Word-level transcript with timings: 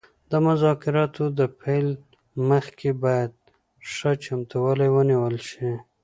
د 0.31 0.33
مذاکراتو 0.47 1.25
د 1.39 1.41
پیل 1.61 1.87
مخکې 2.49 2.89
باید 3.03 3.31
ښه 3.91 4.11
چمتووالی 4.23 4.89
ونیول 4.91 5.35
شي 5.49 5.71